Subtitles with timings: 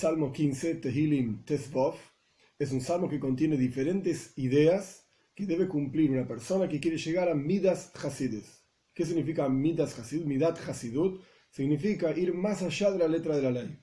[0.00, 1.94] Salmo 15, Tehilim Tesvov,
[2.58, 7.28] es un salmo que contiene diferentes ideas que debe cumplir una persona que quiere llegar
[7.28, 8.64] a Midas Hasides.
[8.94, 10.24] ¿Qué significa Midas Hasid?
[10.24, 11.20] Midat Hasidut
[11.50, 13.78] significa ir más allá de la letra de la ley.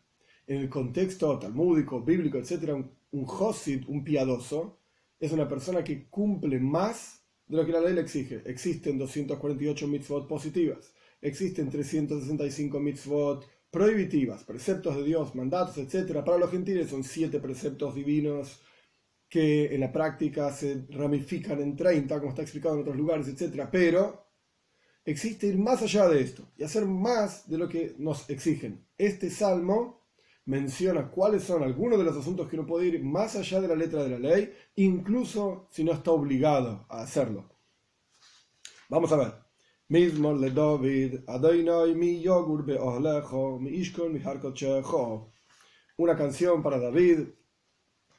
[0.48, 4.79] En el contexto talmúdico, bíblico, etc., un Hasid, un piadoso,
[5.20, 8.41] es una persona que cumple más de lo que la ley le exige.
[8.43, 10.91] Existen 248 mitzvot positivas,
[11.21, 13.46] existen 365 mitzvot
[13.77, 16.23] prohibitivas, preceptos de Dios, mandatos, etc.
[16.25, 18.59] Para los gentiles son siete preceptos divinos
[19.29, 23.67] que en la práctica se ramifican en 30, como está explicado en otros lugares, etc.
[23.71, 24.25] Pero
[25.05, 28.83] existe ir más allá de esto y hacer más de lo que nos exigen.
[28.97, 30.07] Este salmo
[30.45, 33.75] menciona cuáles son algunos de los asuntos que uno puede ir más allá de la
[33.75, 37.47] letra de la ley, incluso si no está obligado a hacerlo.
[38.89, 39.47] Vamos a ver.
[45.95, 47.20] Una canción para David.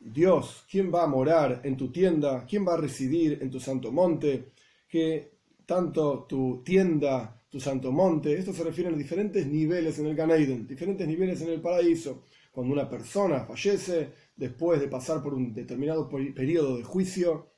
[0.01, 2.47] Dios, ¿quién va a morar en tu tienda?
[2.49, 4.53] ¿Quién va a residir en tu santo monte?
[4.89, 5.33] Que
[5.67, 8.33] tanto tu tienda tu santo monte.
[8.33, 12.25] Esto se refiere a diferentes niveles en el Ganeiden, diferentes niveles en el paraíso.
[12.51, 17.58] Cuando una persona fallece, después de pasar por un determinado periodo de juicio,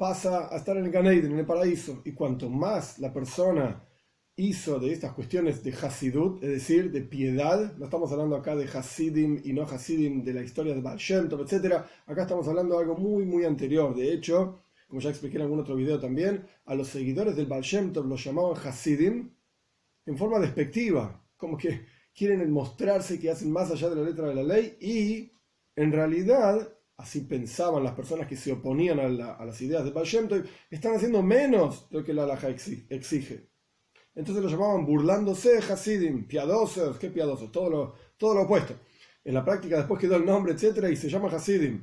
[0.00, 2.00] pasa a estar en el Ganeiden, en el paraíso.
[2.06, 3.84] Y cuanto más la persona
[4.34, 8.64] hizo de estas cuestiones de Hasidut, es decir, de piedad, no estamos hablando acá de
[8.64, 11.84] Hasidim y no Hasidim de la historia de Baal etc.
[12.06, 13.94] Acá estamos hablando de algo muy, muy anterior.
[13.94, 17.66] De hecho, como ya expliqué en algún otro video también, a los seguidores del Baal
[18.08, 19.28] los llamaban Hasidim
[20.06, 21.84] en forma despectiva, como que
[22.14, 25.30] quieren mostrarse que hacen más allá de la letra de la ley y
[25.76, 30.94] en realidad, así pensaban las personas que se oponían a, las ideas del Baal están
[30.94, 33.48] haciendo menos de lo que la halajá exige.
[34.14, 37.50] Entonces lo llamaban burlándose Hasidim, piadosos, ¿qué piadosos?
[37.50, 38.74] Todo lo, todo lo opuesto.
[39.24, 41.82] En la práctica después quedó el nombre, etcétera, y se llama Hasidim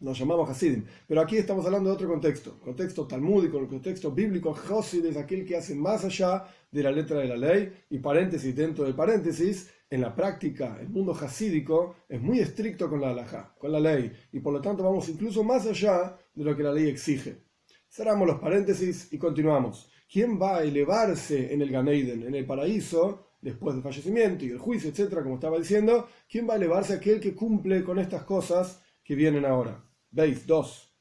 [0.00, 0.84] nos llamamos Hasidim.
[1.06, 4.54] Pero aquí estamos hablando de otro contexto, contexto talmúdico, el contexto bíblico.
[4.54, 8.54] Hasid es aquel que hace más allá de la letra de la ley, y paréntesis
[8.56, 13.54] dentro del paréntesis, en la práctica, el mundo hasídico es muy estricto con la halajá,
[13.58, 16.72] con la ley, y por lo tanto vamos incluso más allá de lo que la
[16.72, 17.42] ley exige.
[17.88, 19.90] Cerramos los paréntesis y continuamos.
[20.08, 24.58] ¿Quién va a elevarse en el Ganeiden, en el paraíso, después del fallecimiento y el
[24.58, 26.08] juicio, etcétera, como estaba diciendo?
[26.28, 29.84] ¿Quién va a elevarse aquel que cumple con estas cosas que vienen ahora?
[30.10, 30.94] Veis, dos.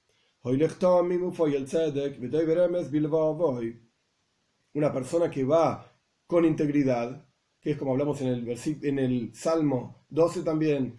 [4.74, 5.94] Una persona que va
[6.26, 7.29] con integridad,
[7.62, 10.98] que es como hablamos en el, en el Salmo 12 también,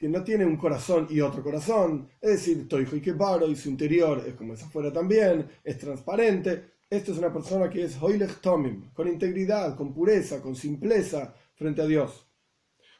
[0.00, 4.54] que no tiene un corazón y otro corazón, es decir, y su interior es como
[4.54, 6.72] es afuera también, es transparente.
[6.88, 7.98] Esto es una persona que es
[8.40, 12.26] Tomim, con integridad, con pureza, con simpleza frente a Dios.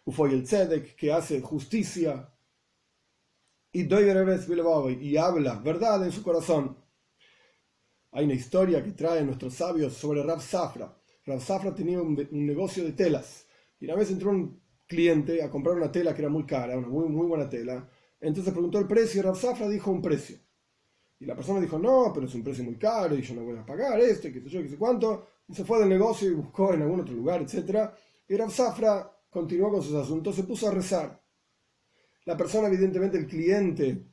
[0.05, 2.31] Ufoy el Tzedek, que hace justicia,
[3.73, 6.77] y y habla verdad en su corazón.
[8.13, 11.00] Hay una historia que traen nuestros sabios sobre Rav Safra.
[11.27, 13.47] Rav Safra tenía un, negocio de telas
[13.79, 16.89] y una vez entró un cliente a comprar una tela que era muy cara, una
[16.89, 17.89] muy, buena tela.
[18.21, 20.39] Entonces preguntó el precio y Rav Safra dijo un precio.
[21.19, 23.59] Y la persona dijo, no, pero es un precio muy caro y yo no voy
[23.59, 25.27] a pagar esto, qué sé yo, qué sé cuánto.
[25.49, 27.91] Y se fue del negocio y buscó en algún otro lugar, etc.
[28.29, 31.23] Y Rav Safra continuó con sus asuntos, se puso a rezar.
[32.25, 34.07] La persona, evidentemente, el cliente,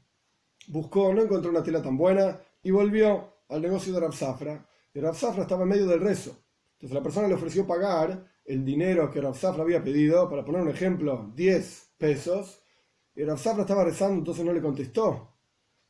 [0.67, 4.67] buscó, no encontró una tela tan buena y volvió al negocio de Rapsafra.
[4.93, 6.46] Y estaba en medio del rezo.
[6.77, 10.69] Entonces la persona le ofreció pagar el dinero que Rapsafra había pedido, para poner un
[10.69, 12.61] ejemplo, 10 pesos.
[13.15, 15.33] Y Rapsafra estaba rezando, entonces no le contestó.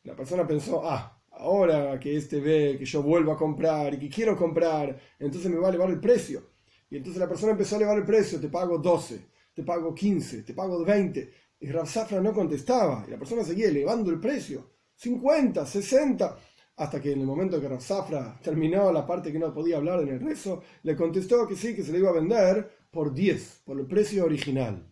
[0.04, 4.10] La persona pensó, ah, ahora que este ve que yo vuelvo a comprar y que
[4.10, 6.52] quiero comprar, entonces me va a elevar el precio.
[6.90, 10.44] Y entonces la persona empezó a elevar el precio, te pago 12, te pago 15,
[10.44, 11.30] te pago 20.
[11.60, 16.38] Y Rav Safra no contestaba, y la persona seguía elevando el precio, 50, 60,
[16.78, 20.02] hasta que en el momento que Rav Safra terminó la parte que no podía hablar
[20.02, 23.64] en el rezo, le contestó que sí, que se le iba a vender por 10,
[23.66, 24.88] por el precio original.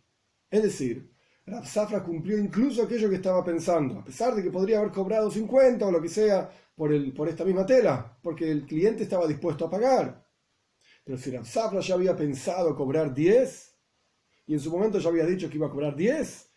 [0.49, 1.13] Es decir,
[1.45, 5.29] Rav Safra cumplió incluso aquello que estaba pensando, a pesar de que podría haber cobrado
[5.29, 9.27] 50 o lo que sea por, el, por esta misma tela, porque el cliente estaba
[9.27, 10.25] dispuesto a pagar.
[11.03, 13.77] Pero si Rav Safra ya había pensado cobrar 10,
[14.47, 16.49] y en su momento ya había dicho que iba a cobrar 10,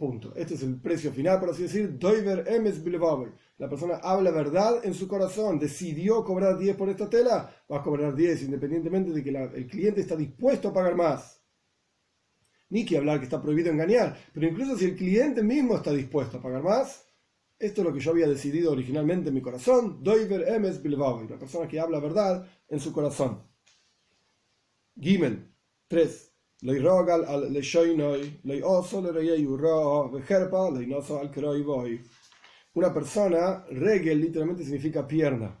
[0.00, 0.32] Punto.
[0.34, 1.98] Este es el precio final, por así decir.
[1.98, 2.82] Doiver emes
[3.58, 5.58] La persona habla verdad en su corazón.
[5.58, 10.00] Decidió cobrar 10 por esta tela, va a cobrar 10, independientemente de que el cliente
[10.00, 11.44] está dispuesto a pagar más.
[12.70, 14.16] Ni que hablar que está prohibido engañar.
[14.32, 17.06] Pero incluso si el cliente mismo está dispuesto a pagar más,
[17.58, 20.02] esto es lo que yo había decidido originalmente en mi corazón.
[20.02, 23.42] Doiver emes La persona que habla verdad en su corazón.
[24.98, 25.52] Gimel
[25.88, 26.29] 3.
[32.74, 35.58] Una persona, regel literalmente significa pierna.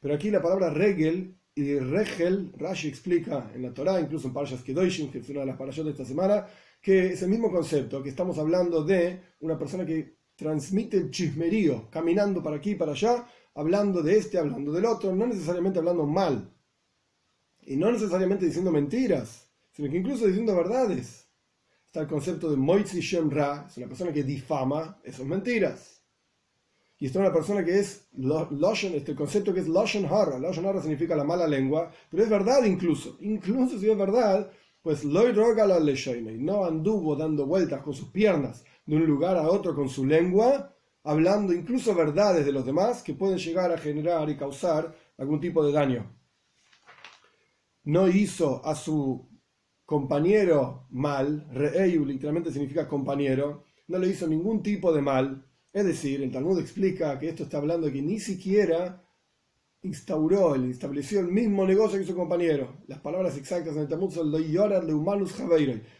[0.00, 4.62] Pero aquí la palabra regel y regel, Rashi explica en la Torah, incluso en Parashas
[4.62, 6.46] Kedoshim, que es una de las parashas de esta semana,
[6.82, 11.88] que es el mismo concepto, que estamos hablando de una persona que transmite el chismerío,
[11.90, 16.04] caminando para aquí y para allá, hablando de este, hablando del otro, no necesariamente hablando
[16.04, 16.52] mal,
[17.62, 19.43] y no necesariamente diciendo mentiras,
[19.74, 21.28] sino que incluso diciendo verdades.
[21.84, 26.02] Está el concepto de Moitzi Shem Ra, es una persona que difama, esas mentiras.
[26.98, 30.38] Y está una persona que es Loshen, este concepto que es Loshen Hara.
[30.38, 33.16] Loshen Hara significa la mala lengua, pero es verdad incluso.
[33.20, 34.50] Incluso si es verdad,
[34.80, 40.06] pues no anduvo dando vueltas con sus piernas de un lugar a otro con su
[40.06, 40.72] lengua,
[41.02, 45.64] hablando incluso verdades de los demás que pueden llegar a generar y causar algún tipo
[45.64, 46.16] de daño.
[47.84, 49.33] No hizo a su
[49.84, 56.22] compañero mal, re'eyu literalmente significa compañero, no le hizo ningún tipo de mal, es decir,
[56.22, 59.02] el Talmud explica que esto está hablando de que ni siquiera
[59.82, 62.78] instauró, él estableció el mismo negocio que su compañero.
[62.86, 64.30] Las palabras exactas en el Talmud son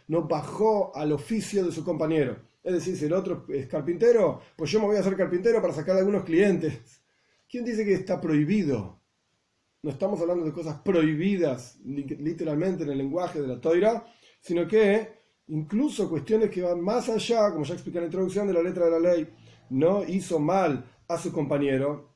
[0.07, 2.37] no bajó al oficio de su compañero.
[2.63, 5.73] Es decir, si el otro es carpintero, pues yo me voy a hacer carpintero para
[5.73, 7.03] sacar a algunos clientes.
[7.47, 9.01] ¿Quién dice que está prohibido?
[9.85, 14.03] No estamos hablando de cosas prohibidas literalmente en el lenguaje de la toira,
[14.41, 15.13] sino que
[15.49, 18.85] incluso cuestiones que van más allá, como ya expliqué en la introducción de la letra
[18.85, 19.29] de la ley,
[19.69, 22.15] no hizo mal a su compañero,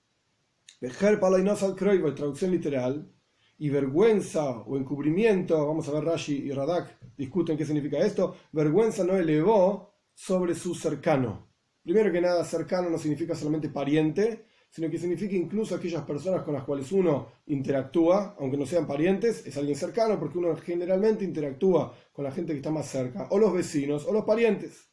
[2.16, 3.13] traducción literal,
[3.60, 9.04] y vergüenza o encubrimiento, vamos a ver Rashi y Radak discuten qué significa esto, vergüenza
[9.04, 11.51] no elevó sobre su cercano.
[11.83, 16.54] Primero que nada, cercano no significa solamente pariente, sino que significa incluso aquellas personas con
[16.54, 21.94] las cuales uno interactúa, aunque no sean parientes, es alguien cercano, porque uno generalmente interactúa
[22.12, 24.89] con la gente que está más cerca, o los vecinos, o los parientes.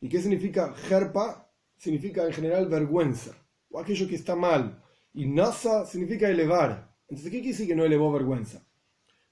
[0.00, 1.48] ¿Y qué significa jerpa?
[1.82, 3.32] significa en general vergüenza,
[3.68, 4.80] o aquello que está mal.
[5.12, 6.96] Y nasa significa elevar.
[7.08, 8.64] Entonces, ¿qué quiere decir que no elevó vergüenza?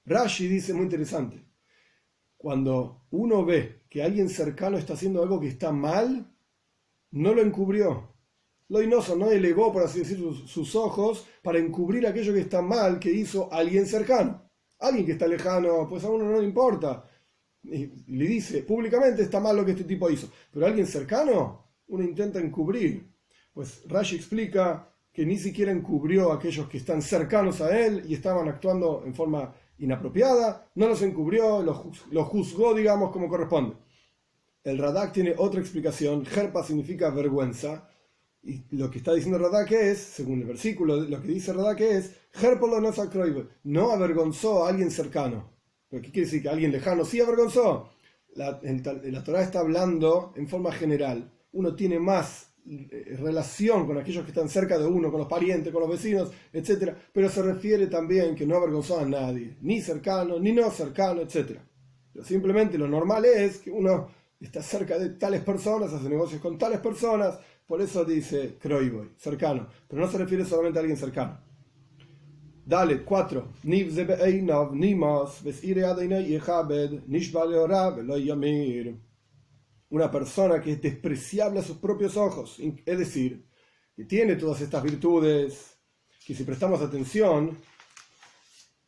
[0.03, 1.45] Rashi dice muy interesante.
[2.35, 6.35] Cuando uno ve que alguien cercano está haciendo algo que está mal,
[7.11, 8.10] no lo encubrió.
[8.71, 12.99] Lo inoso no elevó, por así decir, sus, ojos para encubrir aquello que está mal
[12.99, 14.49] que hizo alguien cercano.
[14.79, 17.03] Alguien que está lejano, pues a uno no le importa.
[17.63, 20.29] Le dice públicamente está mal lo que este tipo hizo.
[20.49, 23.11] Pero alguien cercano, uno intenta encubrir.
[23.53, 28.13] Pues Rashi explica que ni siquiera encubrió a aquellos que están cercanos a él y
[28.13, 31.75] estaban actuando en forma inapropiada, no los encubrió, los,
[32.25, 33.75] juzgó, digamos, como corresponde.
[34.63, 37.89] El Radak tiene otra explicación, Jerpa significa vergüenza,
[38.43, 42.15] y lo que está diciendo Radak es, según el versículo, lo que dice Radak es,
[42.41, 45.49] no no avergonzó a alguien cercano.
[45.89, 46.41] ¿Pero qué quiere decir?
[46.41, 47.91] ¿Que alguien lejano sí avergonzó?
[48.33, 54.23] La, la Torah está hablando en forma general uno tiene más eh, relación con aquellos
[54.23, 56.93] que están cerca de uno, con los parientes, con los vecinos, etc.
[57.11, 61.59] Pero se refiere también que no avergonzó a nadie, ni cercano, ni no cercano, etc.
[62.13, 64.09] Pero simplemente lo normal es que uno
[64.39, 67.39] está cerca de tales personas, hace negocios con tales personas,
[67.71, 71.39] por eso dice Kroiboy, cercano, pero no se refiere solamente a alguien cercano.
[72.65, 73.47] Dale, 4.
[79.87, 83.45] una persona que es despreciable a sus propios ojos, es decir,
[83.95, 85.77] que tiene todas estas virtudes,
[86.27, 87.57] que si prestamos atención,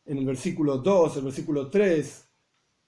[0.04, 2.23] en el versículo 2, el versículo 3,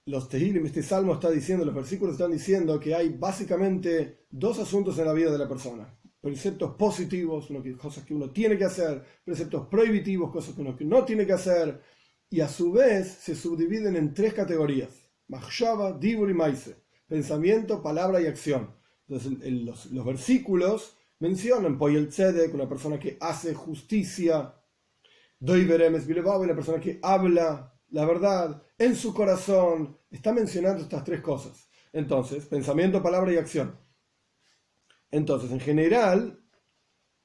[0.07, 4.97] los Tehilim, este salmo está diciendo, los versículos están diciendo que hay básicamente dos asuntos
[4.99, 5.93] en la vida de la persona.
[6.19, 7.47] Preceptos positivos,
[7.79, 11.81] cosas que uno tiene que hacer, preceptos prohibitivos, cosas que uno no tiene que hacer,
[12.29, 14.89] y a su vez se subdividen en tres categorías,
[15.27, 16.75] Mahshava, Dibur y Maise
[17.07, 18.75] pensamiento, palabra y acción.
[19.07, 19.53] Entonces,
[19.91, 24.53] los, versículos mencionan Poyel Tzedek, una persona que hace justicia,
[25.39, 29.97] Doi Beremes una persona que habla la verdad en su corazón.
[30.09, 31.69] Está mencionando estas tres cosas.
[31.93, 33.77] Entonces, pensamiento, palabra y acción.
[35.11, 36.39] Entonces, en general,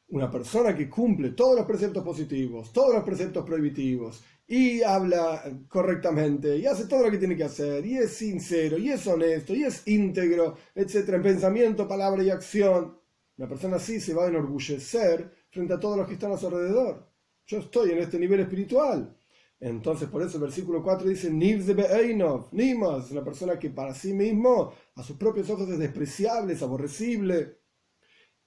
[0.09, 6.59] una persona que cumple todos los preceptos positivos, todos los preceptos prohibitivos y habla correctamente
[6.59, 9.65] y hace todo lo que tiene que hacer y es sincero y es honesto y
[9.65, 12.99] es íntegro, etcétera, en pensamiento, palabra y acción.
[13.39, 16.47] Una persona así se va a enorgullecer frente a todos los que están a su
[16.47, 17.09] alrededor.
[17.47, 19.17] Yo estoy en este nivel espiritual.
[19.65, 25.03] Entonces, por eso el versículo 4 dice: Nimas, una persona que para sí mismo, a
[25.03, 27.59] sus propios ojos, es despreciable, es aborrecible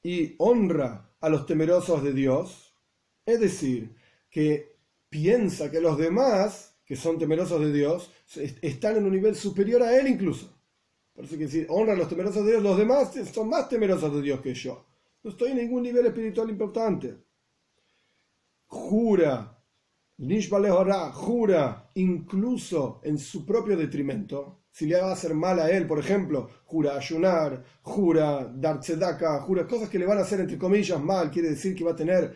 [0.03, 2.75] y honra a los temerosos de Dios.
[3.25, 3.95] Es decir,
[4.29, 4.75] que
[5.09, 8.11] piensa que los demás que son temerosos de Dios,
[8.61, 10.53] están en un nivel superior a él incluso.
[11.13, 14.13] Por eso que decir, honra a los temerosos de Dios, los demás son más temerosos
[14.13, 14.85] de Dios que yo.
[15.23, 17.17] No estoy en ningún nivel espiritual importante.
[18.67, 19.54] Jura,
[21.11, 25.99] jura, incluso en su propio detrimento, si le va a hacer mal a él, por
[25.99, 31.01] ejemplo, jura ayunar, jura dar tzedaka, jura cosas que le van a hacer entre comillas
[31.01, 32.33] mal, quiere decir que va a tener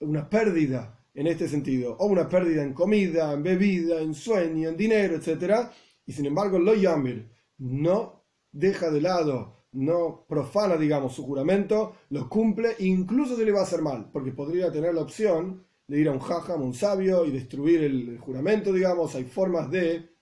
[0.00, 4.76] una pérdida en este sentido, o una pérdida en comida, en bebida, en sueño, en
[4.76, 5.68] dinero, etc.
[6.04, 12.28] Y sin embargo, lo yamir no deja de lado, no profana, digamos, su juramento, lo
[12.28, 16.08] cumple, incluso si le va a hacer mal, porque podría tener la opción de ir
[16.08, 20.16] a un jajam, un sabio, y destruir el juramento, digamos, hay formas de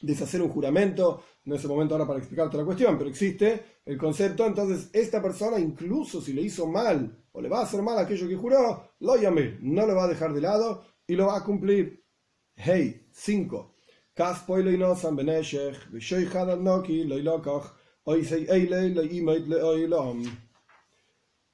[0.00, 3.96] deshacer un juramento, no es el momento ahora para explicarte la cuestión, pero existe el
[3.96, 7.98] concepto, entonces esta persona incluso si le hizo mal o le va a hacer mal
[7.98, 11.38] aquello que juró, lo llame, no lo va a dejar de lado y lo va
[11.38, 12.04] a cumplir.
[12.54, 13.74] Hey, 5.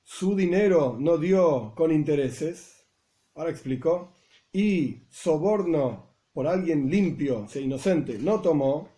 [0.03, 2.74] Su dinero no dio con intereses,
[3.35, 4.12] ahora explico,
[4.53, 8.88] y soborno por alguien limpio, sea, inocente, no tomó,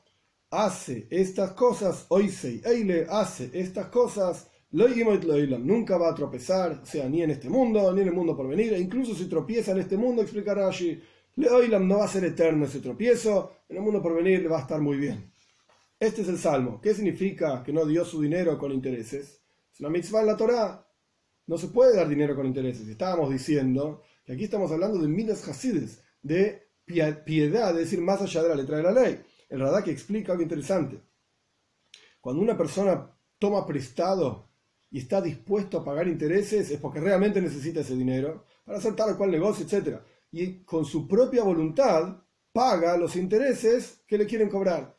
[0.51, 7.31] hace estas cosas, se Eile hace estas cosas, nunca va a tropezar, sea, ni en
[7.31, 10.23] este mundo, ni en el mundo por venir, e incluso si tropieza en este mundo,
[10.23, 11.01] explicará allí,
[11.37, 14.59] Leoilam no va a ser eterno ese tropiezo, en el mundo por venir le va
[14.59, 15.31] a estar muy bien.
[15.99, 16.81] Este es el salmo.
[16.81, 19.43] ¿Qué significa que no dio su dinero con intereses?
[19.73, 20.87] Es una mitzvah en la Torah.
[21.47, 22.87] No se puede dar dinero con intereses.
[22.89, 28.43] Estábamos diciendo que aquí estamos hablando de minas hasides, de piedad, es decir, más allá
[28.43, 29.23] de la letra de la ley.
[29.49, 31.01] El Radak explica algo interesante.
[32.21, 34.51] Cuando una persona toma prestado
[34.91, 39.13] y está dispuesto a pagar intereses, es porque realmente necesita ese dinero para hacer tal
[39.13, 40.01] o cual negocio, etc.
[40.33, 42.21] Y con su propia voluntad
[42.53, 44.99] paga los intereses que le quieren cobrar.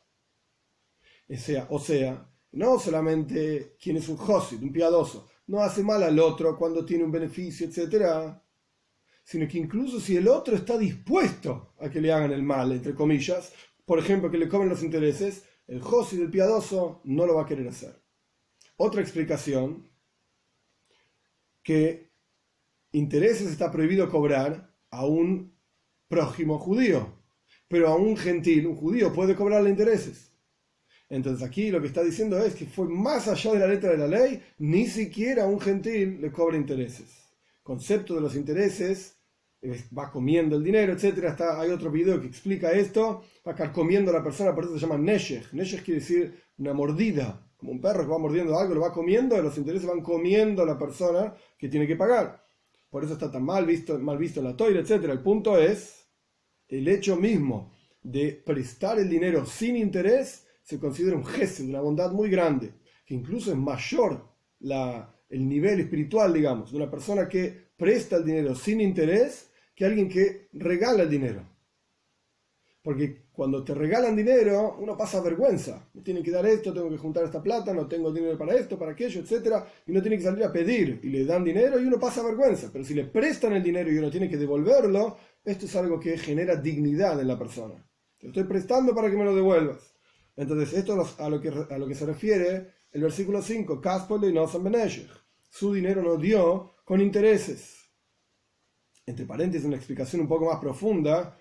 [1.30, 6.02] O sea, o sea no solamente quien es un josid, un piadoso, no hace mal
[6.04, 8.42] al otro cuando tiene un beneficio, etcétera,
[9.28, 12.96] sino que incluso si el otro está dispuesto a que le hagan el mal, entre
[12.96, 13.52] comillas,
[13.84, 17.46] por ejemplo, que le comen los intereses, el Josi del piadoso no lo va a
[17.46, 18.02] querer hacer.
[18.78, 19.92] Otra explicación,
[21.62, 22.10] que
[22.94, 25.54] intereses está prohibido cobrar a un
[26.08, 27.14] prójimo judío,
[27.68, 30.32] pero a un gentil, un judío, puede cobrarle intereses.
[31.10, 33.98] Entonces aquí lo que está diciendo es que fue más allá de la letra de
[33.98, 37.28] la ley, ni siquiera un gentil le cobra intereses.
[37.62, 39.17] Concepto de los intereses
[39.98, 41.30] va comiendo el dinero, etcétera.
[41.30, 44.80] Está, hay otro video que explica esto, va comiendo a la persona, por eso se
[44.80, 45.52] llama Neshech.
[45.54, 49.40] Neshech quiere decir una mordida, como un perro que va mordiendo algo, lo va comiendo,
[49.42, 52.44] los intereses van comiendo a la persona que tiene que pagar.
[52.90, 55.14] Por eso está tan mal visto, mal visto la toira, etcétera.
[55.14, 56.08] El punto es,
[56.68, 62.12] el hecho mismo de prestar el dinero sin interés se considera un gesto, una bondad
[62.12, 62.74] muy grande,
[63.06, 64.28] que incluso es mayor
[64.60, 69.47] la, el nivel espiritual, digamos, de una persona que presta el dinero sin interés
[69.78, 71.48] que alguien que regala el dinero.
[72.82, 75.88] Porque cuando te regalan dinero, uno pasa vergüenza.
[75.94, 78.80] Me tienen que dar esto, tengo que juntar esta plata, no tengo dinero para esto,
[78.80, 79.64] para aquello, etc.
[79.86, 82.72] Y uno tiene que salir a pedir y le dan dinero y uno pasa vergüenza.
[82.74, 85.16] Pero si le prestan el dinero y uno tiene que devolverlo,
[85.46, 87.76] esto es algo que genera dignidad en la persona.
[88.18, 89.94] Te estoy prestando para que me lo devuelvas.
[90.36, 93.80] Entonces, esto es a lo que, lo se refiere el versículo 5.
[95.52, 97.78] Su dinero no dio con intereses
[99.08, 101.40] entre paréntesis, una explicación un poco más profunda,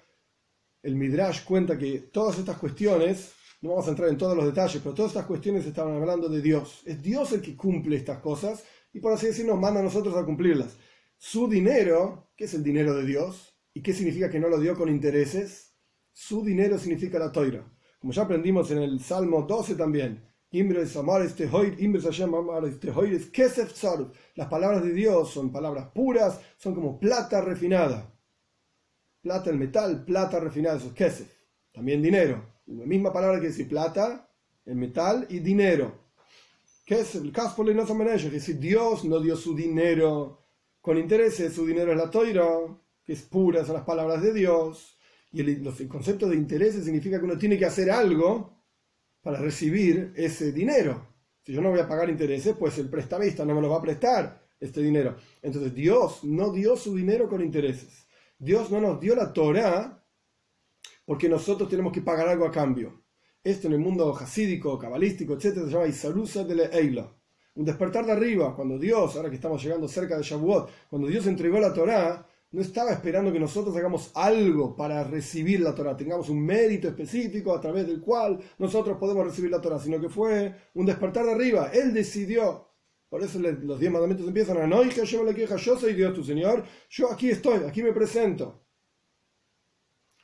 [0.82, 4.80] el Midrash cuenta que todas estas cuestiones, no vamos a entrar en todos los detalles,
[4.82, 6.82] pero todas estas cuestiones estaban hablando de Dios.
[6.86, 10.14] Es Dios el que cumple estas cosas y por así decirlo nos manda a nosotros
[10.16, 10.76] a cumplirlas.
[11.18, 13.58] Su dinero, ¿qué es el dinero de Dios?
[13.74, 15.74] ¿Y qué significa que no lo dio con intereses?
[16.12, 17.66] Su dinero significa la toira.
[17.98, 20.24] Como ya aprendimos en el Salmo 12 también,
[24.34, 28.12] las palabras de Dios son palabras puras, son como plata refinada.
[29.20, 31.32] Plata, el metal, plata refinada, eso es kesef.
[31.72, 32.54] También dinero.
[32.66, 34.30] La misma palabra que decir plata,
[34.64, 36.06] el metal y dinero.
[36.84, 40.44] Kesef, el caspole no son que decir Dios no dio su dinero
[40.80, 42.46] con intereses, su dinero es la toira,
[43.04, 44.96] que es pura, son las palabras de Dios.
[45.32, 48.55] Y el, el concepto de intereses significa que uno tiene que hacer algo
[49.26, 51.04] para recibir ese dinero.
[51.42, 53.82] Si yo no voy a pagar intereses, pues el prestamista no me lo va a
[53.82, 55.16] prestar este dinero.
[55.42, 58.06] Entonces Dios no dio su dinero con intereses.
[58.38, 60.00] Dios no nos dio la Torah
[61.04, 63.02] porque nosotros tenemos que pagar algo a cambio.
[63.42, 65.54] Esto en el mundo jasídico, cabalístico, etc.
[65.54, 67.12] se llama Isarusa de la Eila.
[67.56, 71.26] Un despertar de arriba, cuando Dios, ahora que estamos llegando cerca de Shavuot, cuando Dios
[71.26, 72.24] entregó la Torah,
[72.56, 77.54] no estaba esperando que nosotros hagamos algo para recibir la Torah, tengamos un mérito específico
[77.54, 81.32] a través del cual nosotros podemos recibir la Torah, sino que fue un despertar de
[81.32, 81.70] arriba.
[81.70, 82.66] Él decidió.
[83.10, 86.14] Por eso los diez mandamientos empiezan a no, hija, yo la queja, yo soy Dios
[86.14, 88.64] tu Señor, yo aquí estoy, aquí me presento.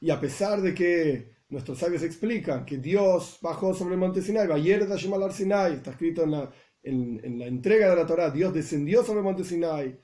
[0.01, 4.51] Y a pesar de que nuestros sabios explican que Dios bajó sobre el monte Sinai,
[4.51, 6.51] al Sinai, está escrito en la,
[6.83, 10.01] en, la entrega de la Torah, Dios descendió sobre el monte Sinai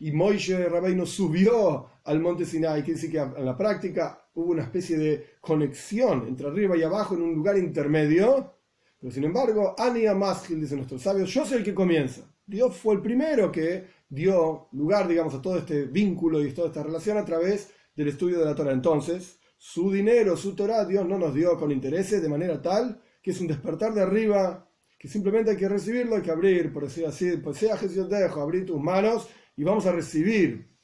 [0.00, 4.62] y Moishe Rabbeinu subió al monte Sinai, quiere decir que en la práctica hubo una
[4.62, 8.54] especie de conexión entre arriba y abajo en un lugar intermedio,
[8.98, 12.22] pero sin embargo, Ania Maskil, dice nuestros sabios, yo soy el que comienza.
[12.46, 16.82] Dios fue el primero que dio lugar, digamos, a todo este vínculo y toda esta
[16.82, 18.72] relación a través del estudio de la Torah.
[18.72, 23.32] Entonces, su dinero, su Torah, Dios no nos dio con intereses de manera tal que
[23.32, 24.66] es un despertar de arriba,
[24.98, 28.40] que simplemente hay que recibirlo, hay que abrir, por decir así, pues sea Jesús dejo,
[28.40, 29.28] abrir tus manos
[29.60, 30.74] y vamos a recibir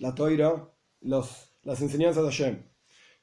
[0.00, 0.68] la Toira,
[1.02, 2.62] las enseñanzas de Hashem.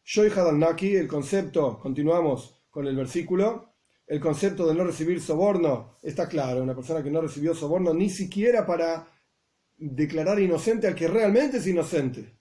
[0.05, 3.75] Shoy Hadalnaki, el concepto, continuamos con el versículo,
[4.07, 8.09] el concepto de no recibir soborno está claro, una persona que no recibió soborno ni
[8.09, 9.05] siquiera para
[9.75, 12.39] declarar inocente al que realmente es inocente.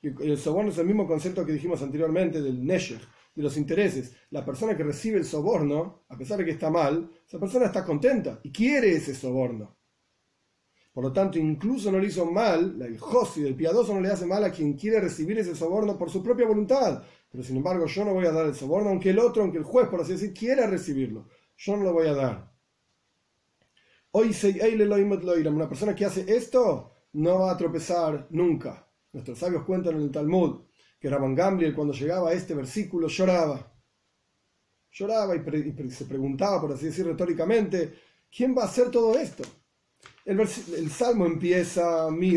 [0.00, 3.02] El soborno es el mismo concepto que dijimos anteriormente del Nesher,
[3.34, 4.16] de los intereses.
[4.30, 7.84] La persona que recibe el soborno, a pesar de que está mal, esa persona está
[7.84, 9.75] contenta y quiere ese soborno.
[10.96, 14.24] Por lo tanto, incluso no le hizo mal, el Josi del piadoso no le hace
[14.24, 17.02] mal a quien quiere recibir ese soborno por su propia voluntad.
[17.30, 19.64] Pero sin embargo, yo no voy a dar el soborno, aunque el otro, aunque el
[19.64, 21.28] juez, por así decir, quiera recibirlo.
[21.58, 22.50] Yo no lo voy a dar.
[24.12, 24.34] Hoy
[25.50, 28.88] una persona que hace esto no va a tropezar nunca.
[29.12, 30.62] Nuestros sabios cuentan en el Talmud
[30.98, 33.70] que Rabban Gamliel cuando llegaba a este versículo lloraba.
[34.92, 37.92] Lloraba y, se preguntaba, por así decir retóricamente,
[38.34, 39.44] ¿quién va a hacer todo esto?
[40.26, 42.34] El, el, salmo empieza, mi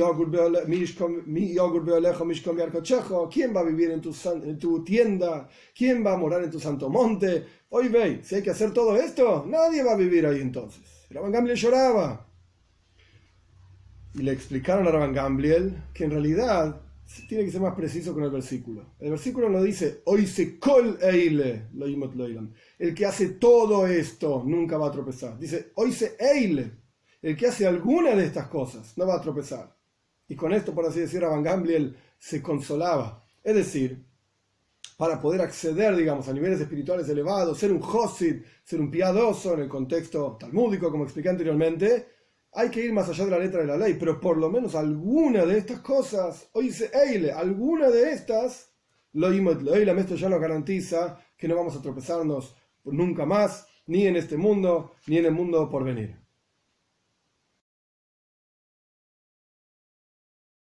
[3.31, 5.50] ¿quién va a vivir en tu, en tu, tienda?
[5.75, 7.43] ¿Quién va a morar en tu santo monte?
[7.69, 10.84] Hoy ve, si hay que hacer todo esto, nadie va a vivir ahí entonces.
[11.10, 12.28] Rabban Gamliel lloraba.
[14.13, 16.80] Y le explicaron a Rabban Gamliel que en realidad
[17.28, 18.86] tiene que ser más preciso con el versículo.
[18.99, 21.69] El versículo no dice, hoy se kol eile,
[22.78, 25.39] el que hace todo esto nunca va a tropezar.
[25.39, 26.79] Dice, hoy se eile
[27.21, 29.75] el que hace alguna de estas cosas no va a tropezar.
[30.27, 33.23] Y con esto, por así decir, Van Gamliel se consolaba.
[33.43, 34.05] Es decir,
[34.97, 39.62] para poder acceder, digamos, a niveles espirituales elevados, ser un Josid, ser un piadoso en
[39.62, 42.08] el contexto talmúdico, como expliqué anteriormente,
[42.51, 44.75] hay que ir más allá de la letra de la ley, pero por lo menos
[44.75, 48.73] alguna de estas cosas, hoy dice Eile, alguna de estas,
[49.13, 54.17] lo Eile, esto ya nos garantiza que no vamos a tropezarnos nunca más, ni en
[54.17, 56.18] este mundo, ni en el mundo por venir.